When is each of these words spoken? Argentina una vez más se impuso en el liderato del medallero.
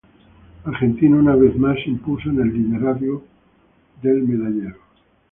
Argentina 0.65 1.15
una 1.15 1.35
vez 1.35 1.55
más 1.57 1.75
se 1.75 1.91
impuso 1.91 2.31
en 2.31 2.39
el 2.41 2.51
liderato 2.51 3.23
del 4.01 4.23
medallero. 4.23 4.79